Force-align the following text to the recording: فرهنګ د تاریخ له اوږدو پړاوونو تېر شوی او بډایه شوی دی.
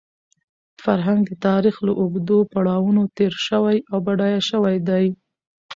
فرهنګ 0.83 1.21
د 1.27 1.31
تاریخ 1.47 1.75
له 1.87 1.93
اوږدو 2.01 2.37
پړاوونو 2.51 3.01
تېر 3.17 3.33
شوی 3.47 3.77
او 3.91 3.97
بډایه 4.05 4.41
شوی 4.49 4.75
دی. 4.89 5.05